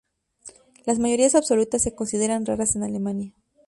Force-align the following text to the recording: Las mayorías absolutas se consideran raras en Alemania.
Las 0.87 0.97
mayorías 0.97 1.35
absolutas 1.35 1.83
se 1.83 1.93
consideran 1.93 2.43
raras 2.47 2.75
en 2.75 2.81
Alemania. 2.81 3.33